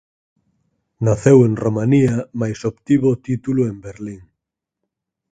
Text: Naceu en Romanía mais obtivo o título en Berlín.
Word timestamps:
Naceu 1.05 1.37
en 1.47 1.53
Romanía 1.65 2.15
mais 2.41 2.59
obtivo 2.71 3.07
o 3.13 3.21
título 3.27 3.61
en 3.71 3.75
Berlín. 3.85 4.21